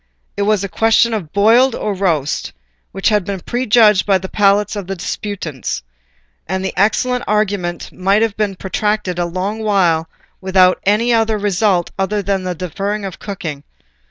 It 0.35 0.41
was 0.49 0.63
a 0.63 0.67
question 0.67 1.13
of 1.13 1.31
boiled 1.31 1.75
or 1.75 1.93
roast, 1.93 2.53
which 2.91 3.09
had 3.09 3.23
been 3.23 3.39
prejudged 3.39 4.03
by 4.03 4.17
the 4.17 4.27
palates 4.27 4.75
of 4.75 4.87
the 4.87 4.95
disputants, 4.95 5.83
and 6.47 6.65
the 6.65 6.73
excellent 6.75 7.23
arguing 7.27 7.81
might 7.91 8.23
have 8.23 8.35
been 8.35 8.55
protracted 8.55 9.19
a 9.19 9.25
long 9.25 9.59
while 9.61 10.09
without 10.41 10.79
any 10.85 11.13
other 11.13 11.37
result 11.37 11.91
than 11.99 12.25
that 12.25 12.45
of 12.49 12.57
deferring 12.57 13.03
the 13.03 13.11
cooking. 13.11 13.63